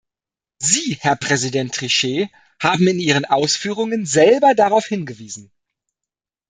[0.57, 5.51] Sie, Herr Präsident Trichet, haben in Ihren Ausführungen selber darauf hingewiesen.